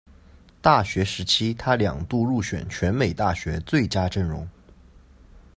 [0.63, 4.49] 大学时期他两度入选全美大学最佳阵容。